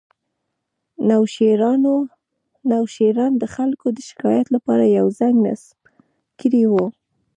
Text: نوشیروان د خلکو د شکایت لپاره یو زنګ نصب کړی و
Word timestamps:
نوشیروان 2.71 3.31
د 3.37 3.43
خلکو 3.55 3.85
د 3.93 3.99
شکایت 4.09 4.47
لپاره 4.55 4.83
یو 4.97 5.07
زنګ 5.19 5.35
نصب 5.45 5.77
کړی 6.39 6.63
و 6.69 6.73